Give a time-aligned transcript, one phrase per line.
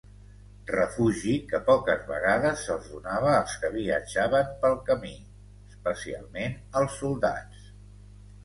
[0.69, 5.15] Refugi que poques vegades se'ls donava als que viatjaven pel camí,
[5.77, 7.73] especialment als soldats.